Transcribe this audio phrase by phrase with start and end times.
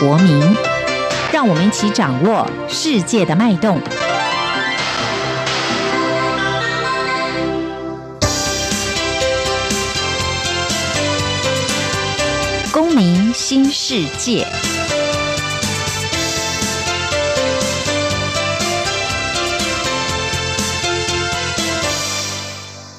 [0.00, 0.56] 国民，
[1.32, 3.80] 让我们一起掌握世界的脉动。
[12.72, 14.46] 公民新世界。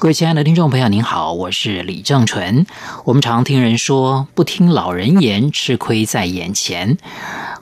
[0.00, 2.64] 各位亲爱的听众朋友，您好，我是李正淳。
[3.04, 6.96] 我们常听人说“不听老人言，吃亏在眼前”。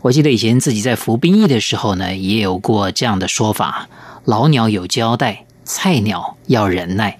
[0.02, 3.88] 我记得以前自己在服兵役的时候呢，也有过这样的说法
[4.24, 7.18] ：“老鸟有交代，菜鸟要忍耐。”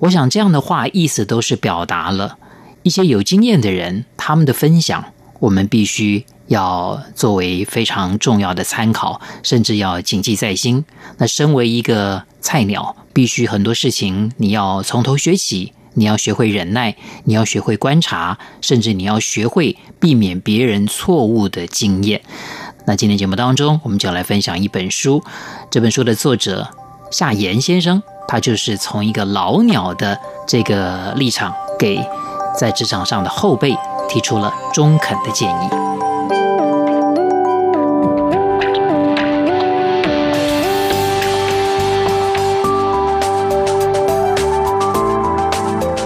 [0.00, 2.36] 我想这样的话意思都是表达了
[2.82, 5.04] 一些有经验的人他们的分享，
[5.38, 10.84] 我们必须要作为非常重要的参考，甚至要谨记在心。
[11.18, 22.22] 那身为一个菜鸟，必须很多事情你要从头学起，你要学会忍耐，你要学会观察，甚至你要学会避免别人错误的经验。
[22.86, 25.22] 那今天节目当中，我们就来分享一本书。
[25.70, 26.68] 这本书的作者
[27.10, 32.00] 夏言先生，他就是从一个老鸟的这个立场，给
[32.56, 33.76] 在职场上的后辈
[34.08, 35.68] 提出了中肯的建议。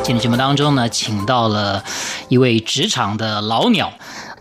[0.02, 1.84] 今天节目当中呢，请到了
[2.28, 3.92] 一位职场的老鸟，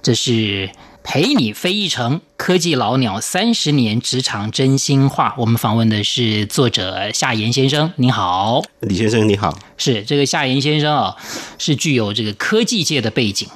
[0.02, 0.72] 这是
[1.12, 5.34] 陪你飞一程科技老鸟三十年职场真心话。
[5.40, 9.58] 我们访问的是作者夏言先生，您好，李先生你好。
[9.76, 11.16] 是这个夏言先生啊，
[11.58, 13.50] 是具有这个科技界的背景，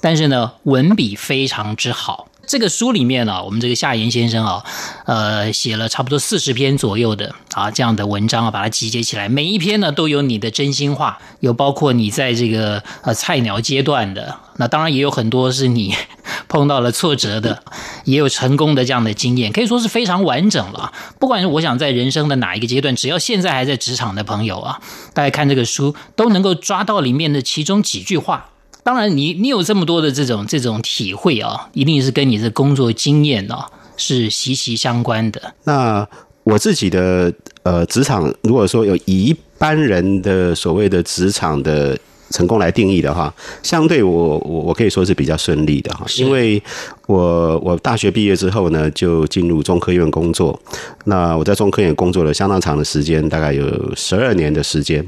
[0.00, 2.28] 但是呢，文笔非常之好。
[2.44, 4.64] 这个书里面呢、我们这个夏言先生啊，
[5.06, 15.94] 呃，写了差不多四十篇左右的啊这样的文章啊，把它集结起来，每一篇呢都有你的真心话，有包括你在这个呃菜鸟阶段的，那当然也有很多是你
[16.48, 17.62] 碰到了挫折的，
[18.04, 20.92] 也有成功的这样的经验，可以说是非常完整了。
[21.20, 24.80] 不管是我想在人生的哪一个阶段，只要现在还在职场的朋友啊，
[25.14, 28.48] 大家看这个书都能够抓到里面的其中几句话。
[28.82, 35.54] 当然你，你有这么多的这种这种体会啊，一定是跟你的工作经验啊是息息相关的。
[35.64, 36.06] 那
[36.44, 37.32] 我自己的
[37.62, 41.98] 呃职场，如果说有一般人的所谓的职场的。
[42.32, 43.32] 成功来定义的话，
[43.62, 46.60] 相对我我我可以说是比较顺利的哈，因为
[47.06, 50.58] 我我大学毕业之后呢，就进入中科院工作。
[51.04, 55.04] 那我在中科院工作了相当长的时间，大概有十二年的时间。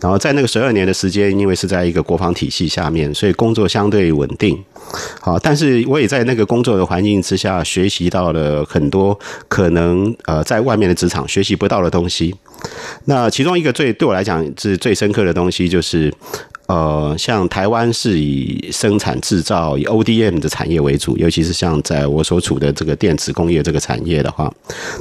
[0.00, 4.62] 然后在那个十二年的时间，因为是在一个国防体系下面，所以工作相对稳定。
[5.20, 12.34] 好，但是我也在那个工作的环境之下，学习到了很多可能呃在外面的职场学习不到的东西。
[13.06, 16.12] 那其中一个最对我来讲是最深刻的东西，就是。
[16.66, 24.52] 呃，像台湾是以生产制造以 ODM 的产业为主，尤其是像在我所处的这个电子工业这个产业的话，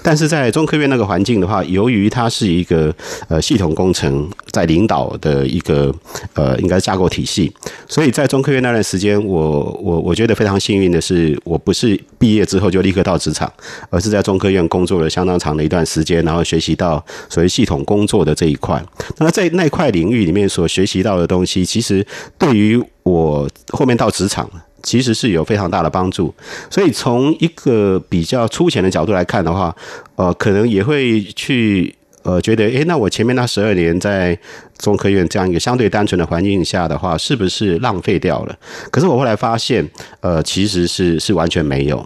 [0.04, 2.94] 但是在中科院那个环境的话，由于它是一个
[3.28, 5.92] 呃系统工程在领导的一个
[6.36, 7.52] 呃应该架构体系，
[7.88, 13.52] 所以在中科院那段时间，我我我觉得非常幸运的是，我不是毕业之后就立刻到职场，
[13.90, 18.80] 而是在中科院工作了相当长的一段时间，然后学习到所谓系统工作的这一块。
[19.18, 21.55] 那在那块领域里面所学习到的东西。
[21.64, 22.06] 其实
[22.38, 24.50] 对于我后面到职场，
[24.82, 26.34] 其实是有非常大的帮助。
[26.70, 29.76] 所以从一个比较粗浅的角度来看的话，
[30.16, 34.38] 呃，可能也会去呃觉得，诶，那我前面那十二年在
[34.80, 38.56] 中科院这样一个相对单纯的环境下的话，是不是浪费掉了？
[38.92, 39.88] 可是我后来发现，
[40.22, 42.04] 呃，其实是是完全没有。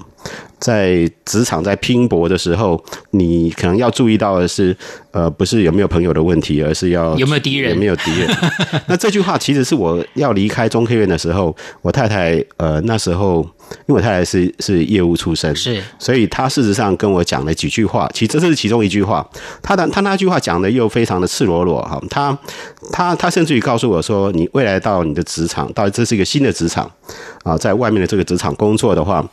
[0.60, 4.76] 在职场在拼搏的时候，你可能要注意到的是，
[5.12, 8.30] 呃，不是有没有朋友的问题，而是要有没有敌人，有没有敌人。
[8.88, 13.48] 那这句话其实是我要离开中科院的时候，我太太呃那时候，
[13.88, 19.28] 因为我太太是是业务出身，是，所以她事实上跟我讲了几句话，其实这是其中一句话。
[19.62, 22.38] 她的她那句话讲的又非常的赤裸裸哈，她
[22.92, 26.90] 她她甚至于告诉我说，你未来到你的职场，到这是一个新的职场
[27.44, 29.28] 啊，在外面的这个职场工作的话，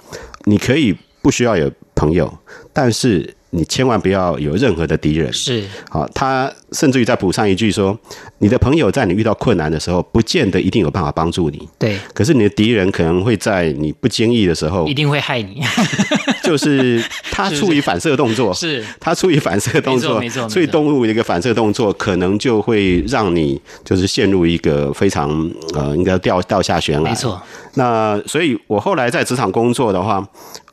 [0.45, 0.97] 你可以。
[1.23, 2.33] 不需要有朋友，
[2.73, 5.33] 但是你千万不要有任何的敌人。
[5.33, 7.99] 是，好，他甚至于再补上一句说，
[8.39, 11.67] 你的朋友在你遇到困难的时候，不见得一定有办法帮助你。
[11.79, 15.63] 对，可是你的敌人可能会在你不经意的时候，一定会害你。
[16.45, 25.29] 就是他出于反射动作，是，他出于反射动作，没错，所以动物一个反射动作，可能就会让你就是陷入一个非常
[25.75, 27.01] 呃，应该掉掉下悬崖。
[27.01, 27.41] 没错。
[27.75, 30.27] 那所以，我后来在职场工作的话。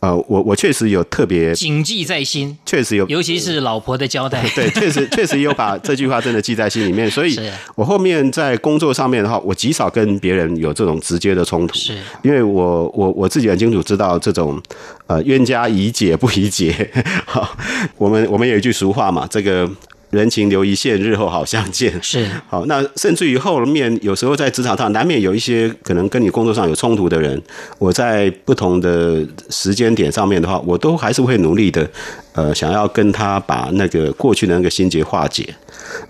[0.04, 7.08] 呃，我我确实有特别谨记在心，确确实有，尤其是老婆的交代， 对，确实 确实有把这句话真的记在心里面。
[7.10, 7.38] 所以，
[7.76, 11.94] 我后面在工作上面的话，我极少跟别人有这种直接的冲突，是
[12.24, 14.60] 因为我我我自己很清楚知道这种
[15.06, 16.74] 呃冤家宜解不宜结。
[17.26, 17.56] 好，
[17.98, 19.70] 我们我们有一句俗话嘛，这个。
[20.14, 21.92] 人情留一线，日后好相见。
[22.02, 27.42] 是好，那甚至于后面有时候在职场上，难免有一些可能跟你工作上有冲突的人，
[27.80, 31.90] 我在不同的时间点上面的话，我都还是会努力的，
[32.34, 35.54] 呃，想要跟他把那个过去的那个心结化解。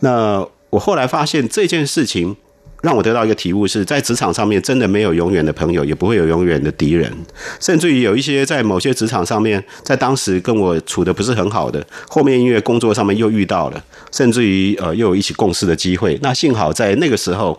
[0.02, 2.36] 那我后来发现这件事情。
[2.84, 7.10] 让我得到一个体悟是，在职场上面真的没有永远的朋友，也不会有永远的敌人，
[7.62, 13.82] 甚至于有一些在某些职场上面，在当时跟我处的不是很好的，后面因为工作上面又遇到了，
[14.12, 16.20] 甚至于呃又有一起共事的机会。
[16.22, 17.58] 那幸好在那个时候，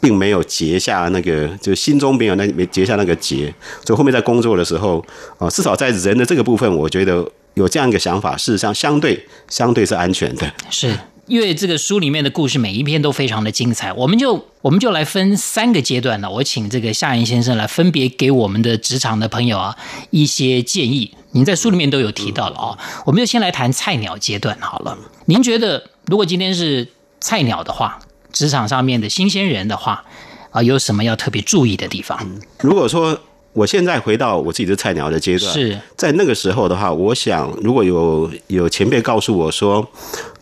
[0.00, 3.54] 并没有结下那个，就心中没有那没结下那个结，
[3.86, 5.04] 所以后面在工作的时候
[5.38, 7.24] 啊，至少在人的这个部分，我觉得
[7.54, 10.52] 有这样一个想法，事实上相对相对是安全的。
[10.68, 10.92] 是。
[11.26, 16.30] 因为这个书里面的故事每一篇都非常的精彩，我们就我们就来分三个阶段呢。
[16.30, 19.76] 我请这个夏言先生来分别给我们的职场的朋友啊
[20.10, 21.14] 一些建议。
[21.32, 24.96] 您在书里面都有提到了啊，我们就先来谈菜鸟阶段好了。
[25.26, 26.88] 您觉得如果今天是
[27.20, 27.98] 菜鸟的话，
[28.32, 30.04] 职场上面的新鲜人的话
[30.50, 32.40] 啊，有什么要特别注意的地方？
[32.60, 33.20] 如果说。
[33.54, 35.78] 我现在回到我自己的菜鸟的阶段，是。
[35.96, 39.86] 在那个时候的话，我想如果有有前辈告诉我说，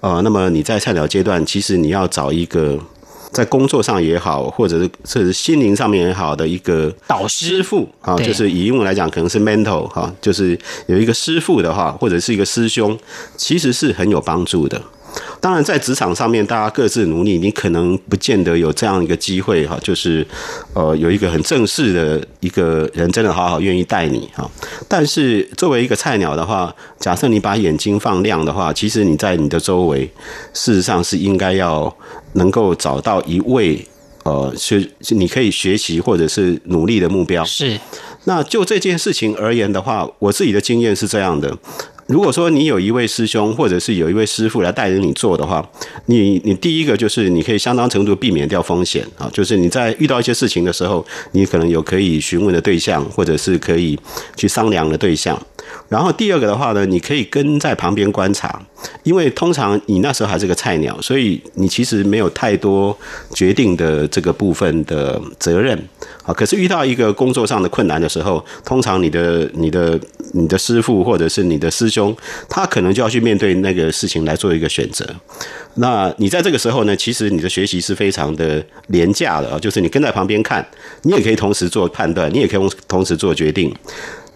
[0.00, 2.78] 呃，那么你在菜鸟阶段，其实你要找一个
[3.30, 7.62] 在工作上也好，或者是是心灵上面也好的一个导师。
[7.62, 12.98] 傅啊，就是以英文来讲，可能是 mentor 哈，就是有一个师傅的话，或者是一个师兄，
[13.36, 14.80] 其实是很有帮助的。
[15.42, 20.24] 当然，在职场上面，大家各自努力，你可能不见得有这样一个机会哈，就是
[20.72, 24.48] 呃，有一个很正式的一个人真的好好愿意带你哈。
[24.86, 30.08] 但是作为一个菜鸟的话，假设你把眼睛放亮的话，其实你在你的周围，
[30.54, 31.92] 事实上是应该要
[32.34, 33.84] 能够找到一位
[34.22, 37.44] 呃，学你可以学习或者是努力的目标。
[37.44, 37.76] 是。
[38.24, 41.58] 那就这件事情而言的话，我自己的经验是这样的。
[42.06, 45.66] 如果说你有一位师兄，或者是有一位师傅来带着你做的话，
[46.06, 53.98] 你你第一个就是你可以相当程度避免掉风险啊，就是你在遇到一些事情的时候，你可能有可以询问的对象，或者是可以
[54.36, 55.40] 去商量的对象。
[55.88, 58.60] 然后第二个的话呢，你可以跟在旁边观察，
[59.02, 62.96] 因为通常你那时候还是个菜鸟，所以你其实没有太多
[63.34, 65.78] 决定的这个部分的责任
[66.24, 66.32] 啊。
[66.32, 69.98] 可是遇到一个工作上的困难的时候，通常你的、你的、
[70.32, 72.16] 你的师傅或者是你的师兄，
[72.48, 75.06] 他可能就要去面对那个事情来做一个选择。
[75.74, 80.66] 那你在这个时候呢，其实你的学习是非常的廉价的啊，就是你跟在旁边看，
[81.02, 83.74] 你也可以同时做判断，你也可以同时做决定。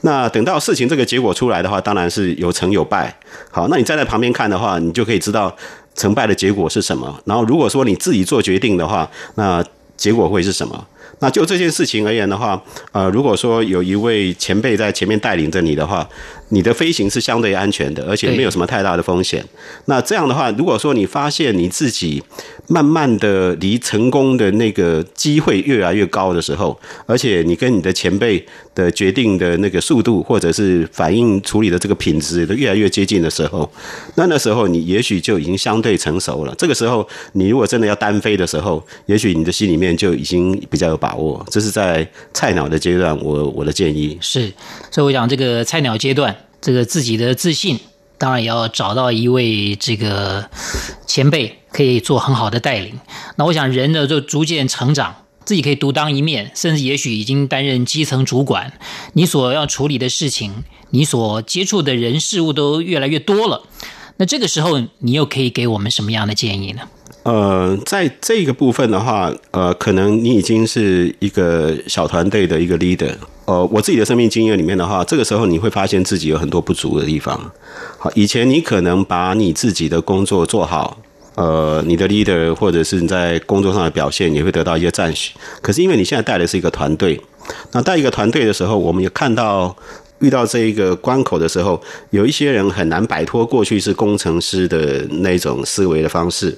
[0.03, 3.17] 那等到事情这个结果出来的话，当然是有成有败。
[3.51, 5.55] 好，那你站在旁边看的话，你就可以知道
[5.95, 7.19] 成败的结果是什么。
[7.25, 9.65] 然后如果说你自己做决定的话，那
[9.97, 10.87] 结果会是什么？
[11.21, 12.61] 那就这件事情而言的话，
[12.93, 16.07] 呃，如果说有一位前辈在前面带领着你的话，
[16.51, 19.43] 你的飞行是相对安全的，而且没有什么太大的风险。
[19.87, 22.23] 那这样的话，如果说你发现你自己
[22.69, 28.45] 慢慢的离成功的那个机会越来越高的时候，而且你跟你的前辈
[28.75, 33.69] 的决定的那个速度，或者是反应处理的这个品质都越来越接近的时候，
[34.17, 36.55] 那那时候你也许就已经相对成熟了。
[36.59, 41.45] 这个时候，你如果真的要单飞的时候，也许你的心里面就已经比较有把握。
[41.51, 44.51] 这是在菜鸟的阶段，我我的建议是。
[44.91, 47.79] 所以我讲这个菜鸟阶段，这个自己的自信，
[48.17, 50.49] 当然也要找到一位这个
[51.07, 52.99] 前辈，可以做很好的带领。
[53.37, 58.73] 那我想人呢，就逐渐成长，自己可以独当一面，甚至也许已经担任基层主管。
[59.13, 63.65] 你所要处理的事情，你所接触的人事物都越来越多了。
[64.19, 66.83] 那这个时候，你又可以给我们什么样的建议呢？
[67.27, 73.13] 呃，在这个部分的话，呃，可能你已经是一个小团队的一个 leader。
[73.47, 77.51] 呃，我自己的生命经验里面的话，这个时候你会发现自己有很多不足的地方。
[77.99, 80.99] 好，以前你可能把你自己的工作做好，
[81.35, 85.35] 呃，你的 leader 或者是你在工作上的表现也会得到一些赞许。
[85.61, 87.21] 可是因为你现在带的是一个团队，
[87.73, 89.77] 那带一个团队的时候，我们也看到。
[90.21, 91.81] 遇到这一个关口的时候，
[92.11, 96.57] 有一些人很难摆脱过去是工程师的那种思维的方式，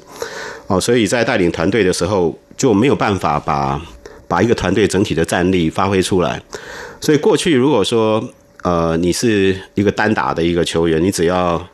[0.66, 3.80] 哦，所以在带领团队的时候就没有办法把
[4.26, 6.42] 把一个团队整体的战力发挥出来。
[7.00, 8.22] 所以过去如果说
[8.62, 11.66] 呃你是一个单打的一个球员，你只要。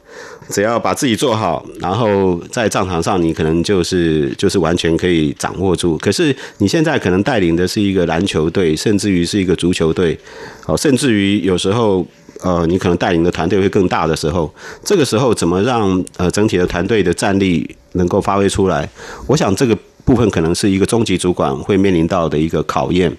[0.50, 5.96] 只要把自己做好，然后在战场上，你可能就是就是完全可以掌握住。
[5.98, 10.18] 可是你现在可能带领的是一个篮球队，甚至于是一个足球队，
[10.66, 12.06] 哦，甚至于有时候
[12.42, 14.52] 呃，你可能带领的团队会更大的时候，
[14.84, 18.88] 这个时候怎么让呃整体的团队的战力能够发挥出来？
[19.26, 23.10] 我想这个部分可能是一个中级主管会面临到的一个考验。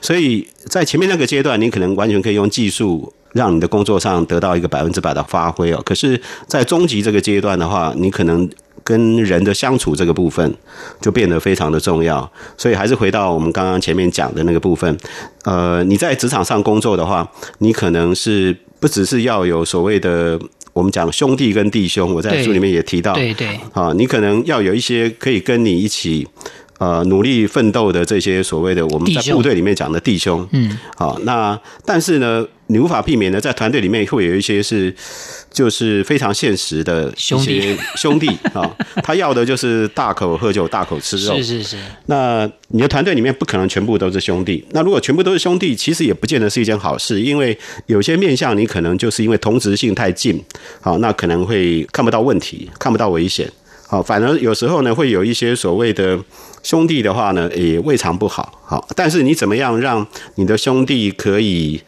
[0.00, 5.82] 所以在前面那个阶段，你可能完全可以用技术让你的工作上得到一个百分之百的发挥哦。
[5.84, 8.48] 可是，在中级这个阶段的话，你可能
[8.82, 10.54] 跟人的相处这个部分
[11.00, 12.30] 就变得非常的重要。
[12.56, 14.96] 所以还是回到我们刚刚前面讲的那个部分，
[15.44, 18.56] 呃，你在职场上工作的话，你可能是。
[18.80, 20.38] 不只是要有所谓的
[20.72, 26.24] 我们讲兄弟跟弟兄，我在书里面也提到，对对，啊，你可能要有一些可以跟你一起
[26.78, 34.94] 呃努力奋斗的这些所谓的我们在部队里面讲的弟兄，嗯，好，那但是呢，你无法避免的在团队里面会有一些是。
[35.50, 38.70] 就是非常现实的一些兄弟 啊，
[39.02, 41.34] 他要的就是大口喝酒、大口吃肉。
[41.40, 41.76] 是是是。
[42.04, 44.62] 那你的团队里面不可能全部都是兄弟。
[44.72, 50.40] 那如果全部都是兄弟，其实也不见得是一件好事，因为有些面相你可能就是因为同质性太近，
[50.82, 53.50] 好，那可能会看不到问题，看不到危险。
[53.88, 56.16] 好，反而有时候呢，会有一些所谓的
[56.62, 58.60] 兄弟的话呢，也未尝不好。
[58.64, 61.82] 好，但是你怎么样让你的兄弟可以？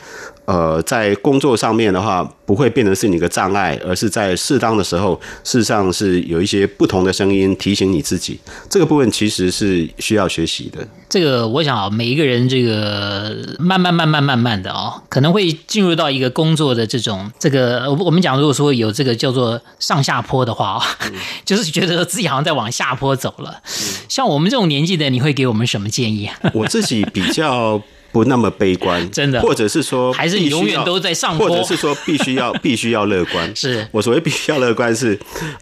[0.46, 8.40] 呃，在工作上面的话，不会变成是你的障碍，而是在适当的时候，事实上是有一些不同的声音提醒你自己。
[8.68, 10.84] 这个部分其实是需要学习的。
[11.08, 21.12] 这个我想啊，每一个人这个慢慢慢慢慢慢的哦，可能会进入到一个工作的这种这个，我们讲如果说有这个叫做上下坡的话，嗯、
[21.46, 23.62] 就是觉得自己好像在往下坡走了。
[23.64, 26.34] 嗯、像我们这种年纪的，你会给我们什么建议啊？
[26.54, 27.82] 我自己比较。
[28.12, 33.48] 不那么悲观，真的，或者是说，还是你永远都在上坡，或者是说必须要 必须要乐观。
[33.54, 35.16] 是我所谓必须要乐观是，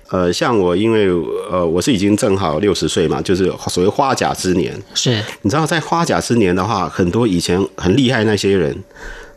[0.08, 1.08] 呃，像我因为
[1.50, 4.74] 呃我是已经正好六十岁嘛，就是所谓花甲之年。
[4.94, 8.74] 是，你知道在花甲之年的话，很多以前很厉害那些人。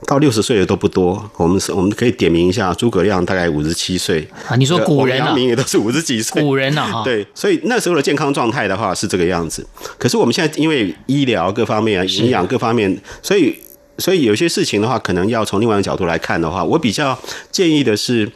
[0.07, 4.55] 到六十岁的都不多，我们是我们可以点名一下，诸葛亮大概五十七岁啊。
[4.55, 9.65] 你说古人啊，阳明也都是五十几岁，古人啊，对，所以那时候的健康状态的话是这个样子。
[9.97, 13.55] 可是我们现在因为医疗各方面啊，营养各方面，所以
[13.99, 17.17] 所以有些事情的话，可能要从另外一个角度来看的话，我比较
[17.51, 18.29] 建议的是，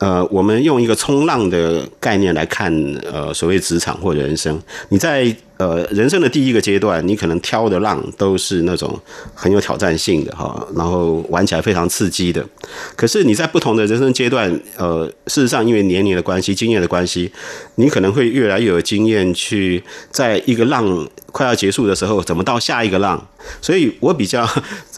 [0.00, 2.72] 呃，我们用一个冲浪的概念来看，
[3.10, 5.34] 呃，所谓职场或者人生，你在。
[5.56, 9.00] 呃，人生的第一个阶段，你可能挑的浪都是那种
[9.32, 12.44] 很有挑战性的哈，然后玩起来非常刺激的。
[12.96, 17.30] 可是你在不同的人生阶段，呃，事实上因为年龄的关系、经验的关系，
[17.76, 19.80] 你可能会越来越有经验，去
[20.10, 23.24] 在一个浪快要结束的时候，怎么到下一个浪。
[23.60, 24.44] 所以我比较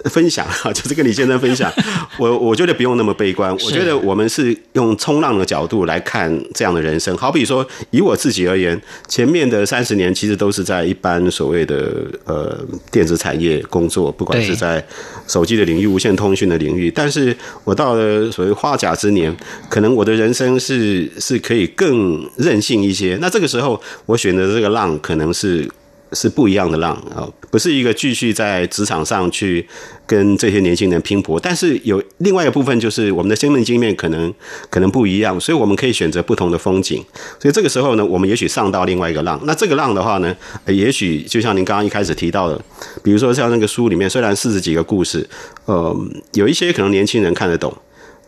[0.05, 1.71] 分享哈，就是跟李先生分享，
[2.17, 7.15] 我我觉得不用那么悲观， 我觉得我们是用冲浪的角度来看这样的人生。
[7.17, 10.46] 好比说，以我自己而言，前面的三十年其实都。
[10.47, 12.57] 都是在一般所谓的呃
[12.93, 14.85] 电子产业工作，不管是在
[15.27, 16.89] 手机的领域、无线通讯的领域。
[16.89, 19.37] 但是我到了所谓花甲之年，
[19.69, 23.19] 可能我的人生是是可以更任性一些。
[23.21, 25.69] 那这个时候，我选择这个浪，可能是。
[26.13, 29.67] 是不一样的浪啊，不是一个继续在职场上去
[30.07, 34.33] 跟这些年轻人拼搏，但是有另外一个部分，就是我们的生命经验可能
[34.71, 37.05] 可能不一样，所以我们可以选择不同的风景。
[37.41, 39.41] 所以这个时候呢，我们也许上到另外一个浪。
[39.45, 40.35] 那这个浪的话呢，
[40.67, 42.61] 也许就像您刚刚一开始提到的，
[43.03, 45.29] 比如说像那个书里面，虽然四十几个故事，
[45.65, 45.97] 呃，
[46.35, 47.77] 有一些可能年轻人看得懂。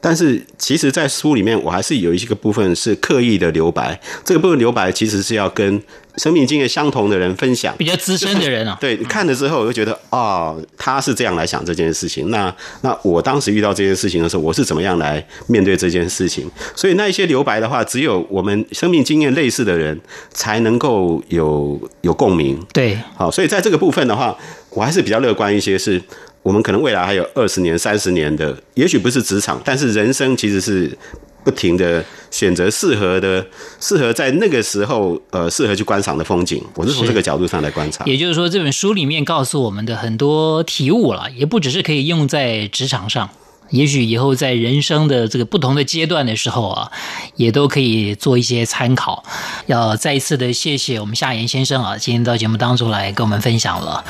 [0.01, 3.99] 但是，其实，在书里面，我还是有一些个部分是刻意的留白。
[4.25, 5.83] 这个部分留白，其实是要跟
[6.17, 8.79] 生命经验相同的人分享，比较资深的人啊。
[8.81, 10.19] 对，你看了之后，我就觉得啊、
[10.51, 12.31] 哦，他是这样来想这件事情。
[12.31, 16.49] 那那我当时遇到这件事情的时候，我是怎么样来面对这件事情？
[16.77, 20.01] 所以，那一些留白的话，只有我们生命经验类似的人
[20.31, 22.57] 才能够有有共鸣。
[22.73, 24.37] 对，好，所以在这个部分的话，
[24.71, 26.01] 我还是比较乐观一些是。
[26.43, 30.97] 我们可能未来还有二十年、三十年的，也许不是职场，但是人生其实是
[31.45, 33.45] 不停的选择适合的、
[33.81, 36.63] 适合在那个时候呃适合去观赏的风景。
[36.75, 38.05] 我是从这个角度上来观察。
[38.05, 43.29] 也就是说，这本书里面告诉我们的很多体悟了，也不只是可以用在职场上。
[43.71, 46.91] 也许以后在人生的这个不同的阶段的时候啊，
[47.37, 49.25] 也都可以做一些参考。
[49.67, 54.05] 要再一次的谢谢我们夏言先生啊，今天到节目当中来跟我们分享了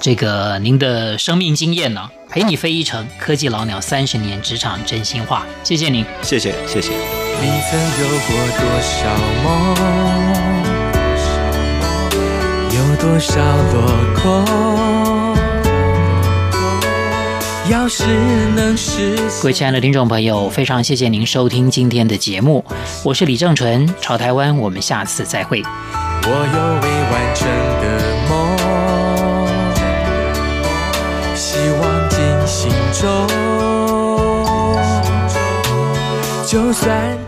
[0.00, 5.46] 这个您的生命经验呢、啊，陪你飞一程，科技老鸟三十年职场真心话。
[5.64, 6.92] 谢谢您，谢谢谢谢。
[7.40, 8.98] 你曾有过多少
[9.44, 9.76] 梦？
[12.70, 13.40] 有多少
[13.72, 13.76] 落
[14.14, 14.97] 空？
[17.70, 18.02] 要是
[18.56, 18.74] 能
[19.42, 22.64] 各位亲爱的听众朋友，非常谢谢您收听今天的节目，
[23.04, 25.62] 我是李正淳，潮台湾，我们下次再会。
[25.62, 26.34] 我有
[26.80, 27.46] 未完成
[27.82, 27.84] 的
[28.30, 28.56] 梦，
[31.36, 33.28] 希望进行中。
[36.46, 37.18] 就算